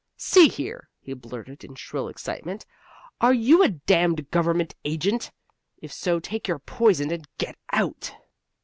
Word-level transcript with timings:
"See 0.17 0.47
here!" 0.47 0.89
he 0.99 1.13
blurted 1.13 1.61
with 1.61 1.77
shrill 1.77 2.07
excitement. 2.07 2.65
"Are 3.21 3.35
you 3.35 3.61
a 3.61 3.69
damned 3.69 4.31
government 4.31 4.73
agent? 4.83 5.31
If 5.77 5.93
so, 5.93 6.19
take 6.19 6.47
your 6.47 6.57
poison 6.57 7.11
and 7.11 7.27
get 7.37 7.55
out." 7.71 8.11